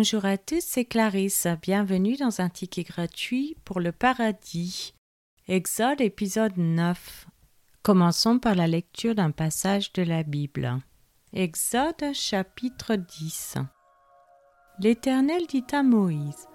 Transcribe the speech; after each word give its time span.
Bonjour 0.00 0.26
à 0.26 0.38
tous, 0.38 0.62
c'est 0.64 0.84
Clarisse. 0.84 1.48
Bienvenue 1.60 2.14
dans 2.14 2.40
un 2.40 2.48
ticket 2.48 2.84
gratuit 2.84 3.56
pour 3.64 3.80
le 3.80 3.90
paradis. 3.90 4.94
Exode 5.48 6.00
épisode 6.00 6.56
9. 6.56 7.26
Commençons 7.82 8.38
par 8.38 8.54
la 8.54 8.68
lecture 8.68 9.16
d'un 9.16 9.32
passage 9.32 9.92
de 9.94 10.04
la 10.04 10.22
Bible. 10.22 10.78
Exode 11.32 12.14
chapitre 12.14 12.94
10. 12.94 13.56
L'Éternel 14.78 15.48
dit 15.48 15.66
à 15.72 15.82
Moïse 15.82 16.46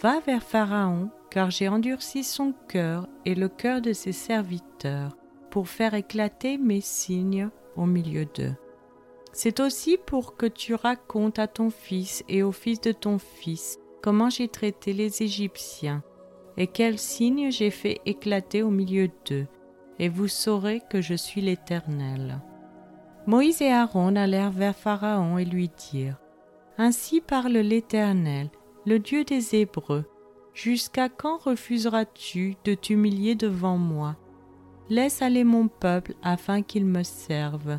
Va 0.00 0.20
vers 0.20 0.42
Pharaon, 0.42 1.10
car 1.30 1.50
j'ai 1.50 1.68
endurci 1.68 2.24
son 2.24 2.54
cœur 2.66 3.06
et 3.26 3.34
le 3.34 3.50
cœur 3.50 3.82
de 3.82 3.92
ses 3.92 4.12
serviteurs, 4.12 5.14
pour 5.50 5.68
faire 5.68 5.92
éclater 5.92 6.56
mes 6.56 6.80
signes 6.80 7.50
au 7.76 7.84
milieu 7.84 8.24
d'eux. 8.24 8.54
C'est 9.32 9.60
aussi 9.60 9.98
pour 9.98 10.36
que 10.36 10.46
tu 10.46 10.74
racontes 10.74 11.38
à 11.38 11.46
ton 11.46 11.70
fils 11.70 12.24
et 12.28 12.42
au 12.42 12.52
fils 12.52 12.80
de 12.80 12.92
ton 12.92 13.18
fils 13.18 13.78
comment 14.02 14.30
j'ai 14.30 14.48
traité 14.48 14.92
les 14.92 15.22
Égyptiens 15.22 16.02
et 16.56 16.66
quels 16.66 16.98
signes 16.98 17.50
j'ai 17.50 17.70
fait 17.70 18.00
éclater 18.06 18.62
au 18.62 18.70
milieu 18.70 19.08
d'eux, 19.28 19.46
et 19.98 20.08
vous 20.08 20.28
saurez 20.28 20.80
que 20.90 21.00
je 21.00 21.14
suis 21.14 21.40
l'Éternel. 21.40 22.40
Moïse 23.26 23.60
et 23.60 23.70
Aaron 23.70 24.16
allèrent 24.16 24.52
vers 24.52 24.76
Pharaon 24.76 25.38
et 25.38 25.44
lui 25.44 25.70
dirent 25.90 26.20
Ainsi 26.78 27.20
parle 27.20 27.56
l'Éternel, 27.58 28.48
le 28.86 28.98
Dieu 28.98 29.24
des 29.24 29.56
Hébreux. 29.56 30.04
Jusqu'à 30.54 31.08
quand 31.08 31.38
refuseras-tu 31.38 32.56
de 32.64 32.74
t'humilier 32.74 33.34
devant 33.34 33.76
moi? 33.76 34.16
Laisse 34.88 35.20
aller 35.20 35.44
mon 35.44 35.68
peuple 35.68 36.14
afin 36.22 36.62
qu'il 36.62 36.86
me 36.86 37.02
serve. 37.02 37.78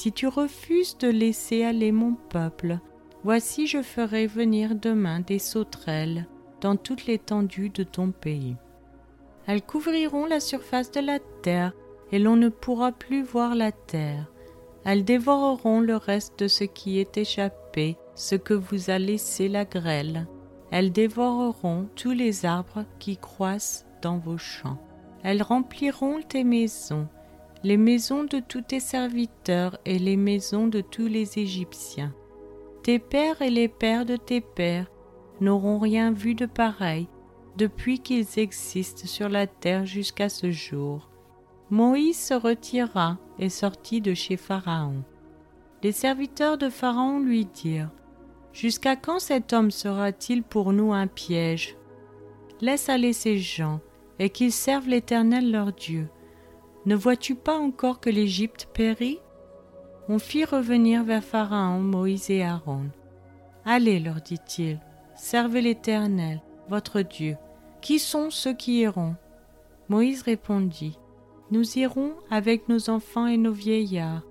Si 0.00 0.12
tu 0.12 0.28
refuses 0.28 0.96
de 0.98 1.08
laisser 1.08 1.64
aller 1.64 1.90
mon 1.90 2.14
peuple, 2.14 2.78
voici 3.24 3.66
je 3.66 3.82
ferai 3.82 4.28
venir 4.28 4.76
demain 4.76 5.18
des 5.18 5.40
sauterelles 5.40 6.28
dans 6.60 6.76
toute 6.76 7.06
l'étendue 7.06 7.70
de 7.70 7.82
ton 7.82 8.12
pays. 8.12 8.54
Elles 9.48 9.60
couvriront 9.60 10.24
la 10.24 10.38
surface 10.38 10.92
de 10.92 11.00
la 11.00 11.18
terre, 11.42 11.72
et 12.12 12.20
l'on 12.20 12.36
ne 12.36 12.48
pourra 12.48 12.92
plus 12.92 13.24
voir 13.24 13.56
la 13.56 13.72
terre. 13.72 14.30
Elles 14.84 15.04
dévoreront 15.04 15.80
le 15.80 15.96
reste 15.96 16.38
de 16.38 16.46
ce 16.46 16.62
qui 16.62 17.00
est 17.00 17.18
échappé, 17.18 17.96
ce 18.14 18.36
que 18.36 18.54
vous 18.54 18.90
a 18.90 19.00
laissé 19.00 19.48
la 19.48 19.64
grêle. 19.64 20.28
Elles 20.70 20.92
dévoreront 20.92 21.88
tous 21.96 22.12
les 22.12 22.46
arbres 22.46 22.84
qui 23.00 23.16
croissent 23.16 23.84
dans 24.00 24.18
vos 24.18 24.38
champs. 24.38 24.78
Elles 25.24 25.42
rempliront 25.42 26.20
tes 26.22 26.44
maisons, 26.44 27.08
les 27.64 27.76
maisons 27.76 28.22
de 28.22 28.38
tous 28.38 28.62
tes 28.62 28.80
serviteurs 28.80 29.78
et 29.84 29.98
les 29.98 30.16
maisons 30.16 30.68
de 30.68 30.80
tous 30.80 31.08
les 31.08 31.38
Égyptiens. 31.38 32.14
Tes 32.84 33.00
pères 33.00 33.42
et 33.42 33.50
les 33.50 33.68
pères 33.68 34.06
de 34.06 34.16
tes 34.16 34.40
pères 34.40 34.90
n'auront 35.40 35.78
rien 35.78 36.12
vu 36.12 36.34
de 36.34 36.46
pareil 36.46 37.08
depuis 37.56 37.98
qu'ils 37.98 38.38
existent 38.38 39.06
sur 39.06 39.28
la 39.28 39.48
terre 39.48 39.86
jusqu'à 39.86 40.28
ce 40.28 40.52
jour. 40.52 41.10
Moïse 41.70 42.18
se 42.18 42.34
retira 42.34 43.18
et 43.40 43.48
sortit 43.48 44.00
de 44.00 44.14
chez 44.14 44.36
Pharaon. 44.36 45.02
Les 45.82 45.92
serviteurs 45.92 46.58
de 46.58 46.68
Pharaon 46.68 47.18
lui 47.18 47.44
dirent 47.44 47.90
Jusqu'à 48.52 48.96
quand 48.96 49.18
cet 49.18 49.52
homme 49.52 49.70
sera-t-il 49.70 50.42
pour 50.42 50.72
nous 50.72 50.92
un 50.92 51.06
piège? 51.06 51.76
Laisse 52.60 52.88
aller 52.88 53.12
ces 53.12 53.38
gens 53.38 53.80
et 54.18 54.30
qu'ils 54.30 54.52
servent 54.52 54.88
l'Éternel 54.88 55.50
leur 55.50 55.72
Dieu 55.72 56.08
ne 56.88 56.96
vois-tu 56.96 57.34
pas 57.34 57.58
encore 57.58 58.00
que 58.00 58.08
l'Égypte 58.08 58.66
périt? 58.72 59.20
On 60.08 60.18
fit 60.18 60.46
revenir 60.46 61.04
vers 61.04 61.22
Pharaon 61.22 61.80
Moïse 61.80 62.30
et 62.30 62.42
Aaron. 62.42 62.86
Allez, 63.66 64.00
leur 64.00 64.22
dit-il, 64.22 64.80
servez 65.14 65.60
l'Éternel, 65.60 66.40
votre 66.70 67.02
Dieu. 67.02 67.36
Qui 67.82 67.98
sont 67.98 68.30
ceux 68.30 68.54
qui 68.54 68.80
iront 68.80 69.16
Moïse 69.90 70.22
répondit, 70.22 70.98
Nous 71.50 71.78
irons 71.78 72.14
avec 72.30 72.70
nos 72.70 72.88
enfants 72.88 73.26
et 73.26 73.36
nos 73.36 73.52
vieillards, 73.52 74.22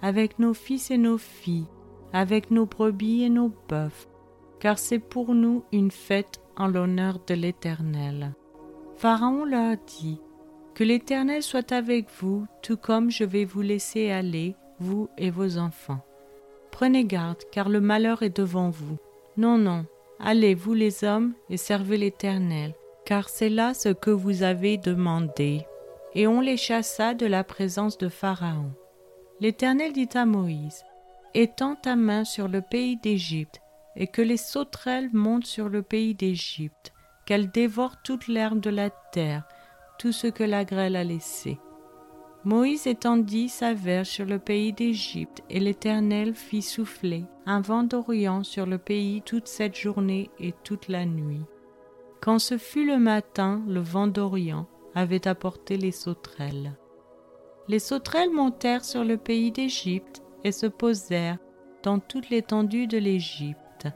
avec 0.00 0.38
nos 0.38 0.54
fils 0.54 0.92
et 0.92 0.98
nos 0.98 1.18
filles, 1.18 1.66
avec 2.12 2.52
nos 2.52 2.66
brebis 2.66 3.24
et 3.24 3.28
nos 3.28 3.52
bœufs, 3.68 4.08
car 4.60 4.78
c'est 4.78 5.00
pour 5.00 5.34
nous 5.34 5.64
une 5.72 5.90
fête 5.90 6.40
en 6.56 6.68
l'honneur 6.68 7.18
de 7.26 7.34
l'Éternel. 7.34 8.36
Pharaon 8.98 9.44
leur 9.44 9.76
dit, 9.84 10.20
que 10.74 10.84
l'Éternel 10.84 11.42
soit 11.42 11.72
avec 11.72 12.06
vous, 12.20 12.46
tout 12.62 12.76
comme 12.76 13.10
je 13.10 13.24
vais 13.24 13.44
vous 13.44 13.62
laisser 13.62 14.10
aller, 14.10 14.56
vous 14.80 15.08
et 15.16 15.30
vos 15.30 15.58
enfants. 15.58 16.04
Prenez 16.72 17.04
garde, 17.04 17.42
car 17.52 17.68
le 17.68 17.80
malheur 17.80 18.22
est 18.22 18.36
devant 18.36 18.70
vous. 18.70 18.98
Non, 19.36 19.58
non, 19.58 19.86
allez, 20.18 20.54
vous 20.54 20.74
les 20.74 21.04
hommes, 21.04 21.34
et 21.48 21.56
servez 21.56 21.96
l'Éternel, 21.96 22.74
car 23.04 23.28
c'est 23.28 23.48
là 23.48 23.74
ce 23.74 23.90
que 23.90 24.10
vous 24.10 24.42
avez 24.42 24.76
demandé. 24.76 25.64
Et 26.14 26.26
on 26.26 26.40
les 26.40 26.56
chassa 26.56 27.14
de 27.14 27.26
la 27.26 27.44
présence 27.44 27.96
de 27.98 28.08
Pharaon. 28.08 28.72
L'Éternel 29.40 29.92
dit 29.92 30.08
à 30.14 30.26
Moïse, 30.26 30.84
Étends 31.34 31.76
ta 31.76 31.96
main 31.96 32.24
sur 32.24 32.48
le 32.48 32.60
pays 32.60 32.96
d'Égypte, 32.96 33.60
et 33.96 34.06
que 34.08 34.22
les 34.22 34.36
sauterelles 34.36 35.10
montent 35.12 35.46
sur 35.46 35.68
le 35.68 35.82
pays 35.82 36.14
d'Égypte, 36.14 36.92
qu'elles 37.26 37.50
dévorent 37.50 38.02
toute 38.02 38.26
l'herbe 38.28 38.60
de 38.60 38.70
la 38.70 38.90
terre, 38.90 39.44
tout 40.04 40.12
ce 40.12 40.26
que 40.26 40.44
la 40.44 40.66
grêle 40.66 40.96
a 40.96 41.02
laissé. 41.02 41.58
Moïse 42.44 42.86
étendit 42.86 43.48
sa 43.48 43.72
verge 43.72 44.08
sur 44.08 44.26
le 44.26 44.38
pays 44.38 44.74
d'Égypte, 44.74 45.42
et 45.48 45.58
l'Éternel 45.58 46.34
fit 46.34 46.60
souffler 46.60 47.24
un 47.46 47.62
vent 47.62 47.84
d'Orient 47.84 48.44
sur 48.44 48.66
le 48.66 48.76
pays 48.76 49.22
toute 49.22 49.48
cette 49.48 49.74
journée 49.74 50.28
et 50.38 50.52
toute 50.62 50.88
la 50.88 51.06
nuit. 51.06 51.46
Quand 52.20 52.38
ce 52.38 52.58
fut 52.58 52.84
le 52.84 52.98
matin, 52.98 53.62
le 53.66 53.80
vent 53.80 54.06
d'Orient 54.06 54.66
avait 54.94 55.26
apporté 55.26 55.78
les 55.78 55.90
sauterelles. 55.90 56.74
Les 57.68 57.78
sauterelles 57.78 58.30
montèrent 58.30 58.84
sur 58.84 59.04
le 59.04 59.16
pays 59.16 59.52
d'Égypte 59.52 60.22
et 60.44 60.52
se 60.52 60.66
posèrent 60.66 61.38
dans 61.82 61.98
toute 61.98 62.28
l'étendue 62.28 62.86
de 62.86 62.98
l'Égypte. 62.98 63.86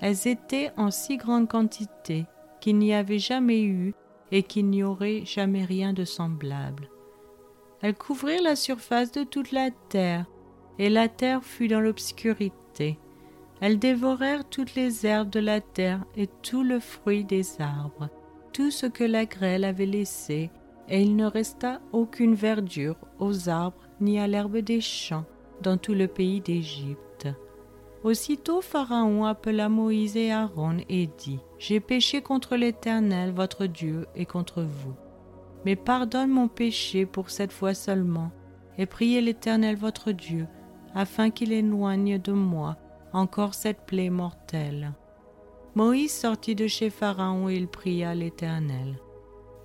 Elles 0.00 0.26
étaient 0.26 0.70
en 0.78 0.90
si 0.90 1.18
grande 1.18 1.48
quantité 1.48 2.24
qu'il 2.62 2.78
n'y 2.78 2.94
avait 2.94 3.18
jamais 3.18 3.62
eu 3.62 3.94
et 4.32 4.42
qu'il 4.42 4.66
n'y 4.66 4.82
aurait 4.82 5.24
jamais 5.24 5.64
rien 5.64 5.92
de 5.92 6.04
semblable. 6.04 6.90
Elles 7.80 7.94
couvrirent 7.94 8.42
la 8.42 8.56
surface 8.56 9.12
de 9.12 9.24
toute 9.24 9.52
la 9.52 9.70
terre, 9.88 10.26
et 10.78 10.88
la 10.88 11.08
terre 11.08 11.44
fut 11.44 11.68
dans 11.68 11.80
l'obscurité. 11.80 12.98
Elles 13.60 13.78
dévorèrent 13.78 14.48
toutes 14.48 14.74
les 14.74 15.06
herbes 15.06 15.30
de 15.30 15.40
la 15.40 15.60
terre 15.60 16.04
et 16.16 16.28
tout 16.42 16.62
le 16.62 16.80
fruit 16.80 17.24
des 17.24 17.60
arbres, 17.60 18.08
tout 18.52 18.70
ce 18.70 18.86
que 18.86 19.04
la 19.04 19.24
grêle 19.24 19.64
avait 19.64 19.86
laissé, 19.86 20.50
et 20.88 21.02
il 21.02 21.16
ne 21.16 21.26
resta 21.26 21.80
aucune 21.92 22.34
verdure 22.34 22.96
aux 23.18 23.48
arbres 23.48 23.88
ni 24.00 24.18
à 24.18 24.26
l'herbe 24.26 24.58
des 24.58 24.80
champs 24.80 25.26
dans 25.62 25.76
tout 25.76 25.94
le 25.94 26.06
pays 26.06 26.40
d'Égypte. 26.40 27.28
Aussitôt 28.08 28.62
Pharaon 28.62 29.26
appela 29.26 29.68
Moïse 29.68 30.16
et 30.16 30.32
Aaron 30.32 30.78
et 30.88 31.10
dit, 31.18 31.40
J'ai 31.58 31.78
péché 31.78 32.22
contre 32.22 32.56
l'Éternel 32.56 33.32
votre 33.32 33.66
Dieu 33.66 34.06
et 34.14 34.24
contre 34.24 34.62
vous. 34.62 34.94
Mais 35.66 35.76
pardonne 35.76 36.30
mon 36.30 36.48
péché 36.48 37.04
pour 37.04 37.28
cette 37.28 37.52
fois 37.52 37.74
seulement, 37.74 38.30
et 38.78 38.86
priez 38.86 39.20
l'Éternel 39.20 39.76
votre 39.76 40.12
Dieu, 40.12 40.46
afin 40.94 41.28
qu'il 41.28 41.52
éloigne 41.52 42.18
de 42.18 42.32
moi 42.32 42.78
encore 43.12 43.52
cette 43.52 43.84
plaie 43.84 44.08
mortelle. 44.08 44.94
Moïse 45.74 46.14
sortit 46.14 46.54
de 46.54 46.66
chez 46.66 46.88
Pharaon 46.88 47.50
et 47.50 47.56
il 47.56 47.68
pria 47.68 48.14
l'Éternel. 48.14 48.98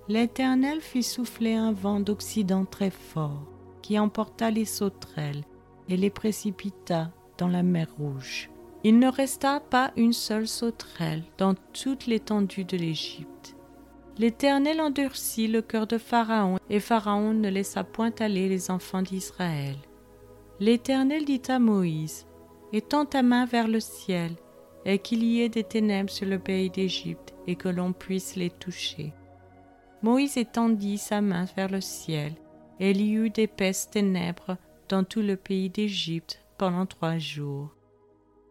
L'Éternel 0.06 0.82
fit 0.82 1.02
souffler 1.02 1.54
un 1.54 1.72
vent 1.72 1.98
d'Occident 2.00 2.66
très 2.66 2.90
fort, 2.90 3.46
qui 3.80 3.98
emporta 3.98 4.50
les 4.50 4.66
sauterelles 4.66 5.44
et 5.88 5.96
les 5.96 6.10
précipita 6.10 7.10
dans 7.38 7.48
la 7.48 7.62
mer 7.62 7.88
Rouge. 7.98 8.50
Il 8.82 8.98
ne 8.98 9.08
resta 9.08 9.60
pas 9.60 9.92
une 9.96 10.12
seule 10.12 10.46
sauterelle 10.46 11.24
dans 11.38 11.54
toute 11.72 12.06
l'étendue 12.06 12.64
de 12.64 12.76
l'Égypte. 12.76 13.56
L'Éternel 14.18 14.80
endurcit 14.80 15.48
le 15.48 15.62
cœur 15.62 15.86
de 15.86 15.98
Pharaon, 15.98 16.58
et 16.70 16.80
Pharaon 16.80 17.32
ne 17.32 17.48
laissa 17.48 17.82
point 17.82 18.12
aller 18.20 18.48
les 18.48 18.70
enfants 18.70 19.02
d'Israël. 19.02 19.76
L'Éternel 20.60 21.24
dit 21.24 21.42
à 21.48 21.58
Moïse, 21.58 22.26
Étends 22.72 23.06
ta 23.06 23.22
main 23.22 23.46
vers 23.46 23.68
le 23.68 23.80
ciel, 23.80 24.32
et 24.84 24.98
qu'il 24.98 25.24
y 25.24 25.40
ait 25.40 25.48
des 25.48 25.64
ténèbres 25.64 26.10
sur 26.10 26.26
le 26.26 26.38
pays 26.38 26.70
d'Égypte, 26.70 27.34
et 27.46 27.56
que 27.56 27.68
l'on 27.68 27.92
puisse 27.92 28.36
les 28.36 28.50
toucher. 28.50 29.12
Moïse 30.02 30.36
étendit 30.36 30.98
sa 30.98 31.20
main 31.20 31.46
vers 31.56 31.70
le 31.70 31.80
ciel, 31.80 32.34
et 32.78 32.90
il 32.90 33.00
y 33.00 33.14
eut 33.14 33.30
d'épaisses 33.30 33.88
ténèbres 33.90 34.58
dans 34.88 35.04
tout 35.04 35.22
le 35.22 35.36
pays 35.36 35.70
d'Égypte 35.70 36.43
pendant 36.56 36.86
trois 36.86 37.18
jours. 37.18 37.74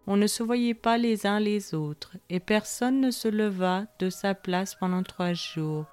On 0.06 0.18
ne 0.18 0.28
se 0.28 0.44
voyait 0.44 0.74
pas 0.74 0.98
les 0.98 1.26
uns 1.26 1.40
les 1.40 1.74
autres, 1.74 2.18
et 2.30 2.42
personne 2.42 3.00
ne 3.00 3.10
se 3.10 3.30
leva 3.30 3.86
de 4.00 4.10
sa 4.10 4.34
place 4.34 4.76
pendant 4.76 5.04
trois 5.04 5.34
jours. 5.34 5.86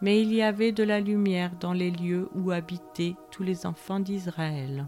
Mais 0.00 0.22
il 0.22 0.32
y 0.32 0.40
avait 0.40 0.72
de 0.72 0.82
la 0.82 0.98
lumière 0.98 1.52
dans 1.60 1.74
les 1.74 1.90
lieux 1.90 2.28
où 2.34 2.52
habitaient 2.52 3.16
tous 3.30 3.42
les 3.42 3.66
enfants 3.66 4.00
d'Israël. 4.00 4.86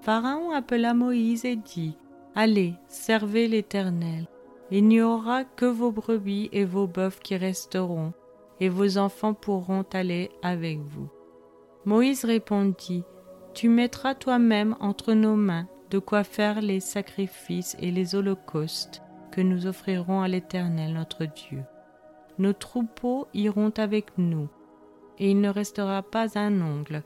Pharaon 0.00 0.50
appela 0.52 0.94
Moïse 0.94 1.44
et 1.44 1.56
dit, 1.56 1.98
Allez, 2.34 2.74
servez 2.88 3.48
l'Éternel. 3.48 4.26
Il 4.70 4.88
n'y 4.88 5.02
aura 5.02 5.44
que 5.44 5.66
vos 5.66 5.92
brebis 5.92 6.48
et 6.52 6.64
vos 6.64 6.86
bœufs 6.86 7.20
qui 7.22 7.36
resteront, 7.36 8.14
et 8.60 8.70
vos 8.70 8.96
enfants 8.96 9.34
pourront 9.34 9.84
aller 9.92 10.30
avec 10.42 10.78
vous. 10.80 11.10
Moïse 11.84 12.24
répondit, 12.24 13.04
Tu 13.52 13.68
mettras 13.68 14.14
toi-même 14.14 14.74
entre 14.80 15.12
nos 15.12 15.36
mains 15.36 15.68
de 15.90 15.98
quoi 15.98 16.24
faire 16.24 16.60
les 16.60 16.80
sacrifices 16.80 17.76
et 17.80 17.90
les 17.90 18.14
holocaustes 18.14 19.02
que 19.30 19.40
nous 19.40 19.66
offrirons 19.66 20.20
à 20.20 20.28
l'Éternel 20.28 20.92
notre 20.94 21.24
Dieu. 21.24 21.62
Nos 22.38 22.52
troupeaux 22.52 23.28
iront 23.34 23.72
avec 23.76 24.16
nous, 24.18 24.48
et 25.18 25.30
il 25.30 25.40
ne 25.40 25.48
restera 25.48 26.02
pas 26.02 26.38
un 26.38 26.60
ongle, 26.60 27.02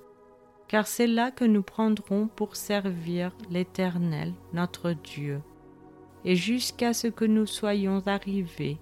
car 0.69 0.87
c'est 0.87 1.07
là 1.07 1.31
que 1.31 1.45
nous 1.45 1.63
prendrons 1.63 2.29
pour 2.29 2.57
servir 2.57 3.37
l'Éternel 3.51 4.33
notre 4.53 4.93
Dieu. 4.93 5.41
Et 6.25 6.37
jusqu'à 6.37 6.93
ce 6.93 7.07
que 7.07 7.25
nous 7.25 7.47
soyons 7.47 8.03
arrivés, 8.07 8.79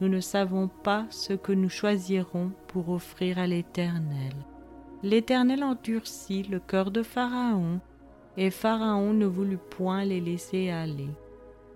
nous 0.00 0.08
ne 0.08 0.20
savons 0.20 0.68
pas 0.68 1.06
ce 1.10 1.32
que 1.32 1.52
nous 1.52 1.68
choisirons 1.68 2.52
pour 2.68 2.88
offrir 2.90 3.38
à 3.38 3.46
l'Éternel. 3.46 4.32
L'Éternel 5.02 5.62
endurcit 5.62 6.44
le 6.44 6.60
cœur 6.60 6.90
de 6.90 7.02
Pharaon, 7.02 7.80
et 8.38 8.50
Pharaon 8.50 9.12
ne 9.12 9.26
voulut 9.26 9.58
point 9.58 10.04
les 10.04 10.20
laisser 10.20 10.70
aller. 10.70 11.10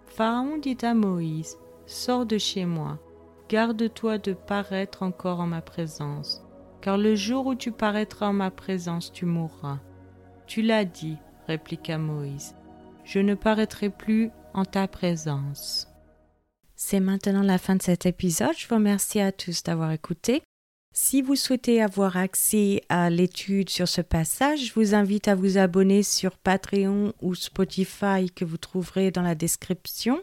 Pharaon 0.06 0.58
dit 0.58 0.78
à 0.82 0.94
Moïse, 0.94 1.58
Sors 1.86 2.24
de 2.24 2.38
chez 2.38 2.64
moi, 2.64 2.98
garde-toi 3.48 4.18
de 4.18 4.32
paraître 4.32 5.02
encore 5.02 5.40
en 5.40 5.48
ma 5.48 5.60
présence, 5.60 6.46
car 6.80 6.96
le 6.96 7.16
jour 7.16 7.46
où 7.46 7.54
tu 7.56 7.72
paraîtras 7.72 8.28
en 8.28 8.32
ma 8.32 8.52
présence, 8.52 9.12
tu 9.12 9.26
mourras. 9.26 9.80
Tu 10.46 10.62
l'as 10.62 10.84
dit, 10.84 11.16
répliqua 11.48 11.98
Moïse, 11.98 12.54
je 13.04 13.18
ne 13.18 13.34
paraîtrai 13.34 13.90
plus 13.90 14.30
en 14.54 14.64
ta 14.64 14.86
présence. 14.86 15.88
C'est 16.76 17.00
maintenant 17.00 17.42
la 17.42 17.58
fin 17.58 17.74
de 17.74 17.82
cet 17.82 18.06
épisode. 18.06 18.56
Je 18.56 18.68
vous 18.68 18.76
remercie 18.76 19.20
à 19.20 19.32
tous 19.32 19.64
d'avoir 19.64 19.90
écouté. 19.90 20.42
Si 20.94 21.22
vous 21.22 21.36
souhaitez 21.36 21.80
avoir 21.80 22.18
accès 22.18 22.82
à 22.90 23.08
l'étude 23.08 23.70
sur 23.70 23.88
ce 23.88 24.02
passage, 24.02 24.66
je 24.66 24.72
vous 24.74 24.94
invite 24.94 25.26
à 25.26 25.34
vous 25.34 25.56
abonner 25.56 26.02
sur 26.02 26.36
Patreon 26.36 27.14
ou 27.22 27.34
Spotify 27.34 28.30
que 28.34 28.44
vous 28.44 28.58
trouverez 28.58 29.10
dans 29.10 29.22
la 29.22 29.34
description. 29.34 30.20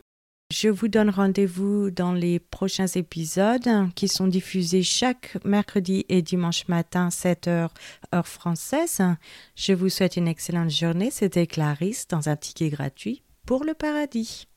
Je 0.52 0.68
vous 0.70 0.88
donne 0.88 1.10
rendez-vous 1.10 1.92
dans 1.92 2.14
les 2.14 2.40
prochains 2.40 2.88
épisodes 2.88 3.70
qui 3.96 4.08
sont 4.08 4.28
diffusés 4.28 4.82
chaque 4.82 5.38
mercredi 5.44 6.06
et 6.10 6.22
dimanche 6.22 6.68
matin 6.68 7.10
7h 7.10 7.70
heure 8.14 8.28
française. 8.28 9.02
Je 9.56 9.74
vous 9.74 9.90
souhaite 9.90 10.18
une 10.18 10.28
excellente 10.28 10.72
journée. 10.72 11.12
C'était 11.12 11.48
Clarisse 11.48 12.08
dans 12.08 12.30
un 12.30 12.36
ticket 12.36 12.70
gratuit 12.70 13.22
pour 13.46 13.64
le 13.64 13.74
paradis. 13.76 14.48